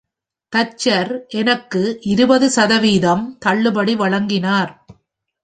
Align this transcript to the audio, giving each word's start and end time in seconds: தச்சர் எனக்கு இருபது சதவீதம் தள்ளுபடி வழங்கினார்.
தச்சர் 0.53 1.11
எனக்கு 1.27 1.97
இருபது 2.01 2.49
சதவீதம் 2.49 3.37
தள்ளுபடி 3.39 3.95
வழங்கினார். 3.95 4.71